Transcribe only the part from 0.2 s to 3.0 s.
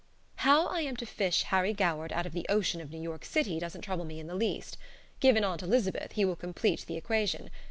How I am to fish Harry Goward out of the ocean of New